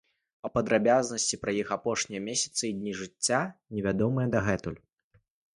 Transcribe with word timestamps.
А 0.47 0.49
падрабязнасці 0.53 1.39
пра 1.43 1.53
іх 1.61 1.69
апошнія 1.77 2.21
месяцы 2.29 2.63
і 2.71 2.73
дні 2.79 2.97
жыцця 3.03 3.43
не 3.77 3.81
вядомыя 3.89 4.27
дагэтуль. 4.39 4.79